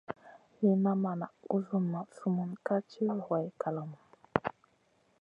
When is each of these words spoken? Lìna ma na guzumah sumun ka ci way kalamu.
Lìna 0.61 0.91
ma 1.03 1.11
na 1.19 1.27
guzumah 1.49 2.07
sumun 2.15 2.51
ka 2.65 2.75
ci 2.89 3.03
way 3.27 3.45
kalamu. 3.61 3.99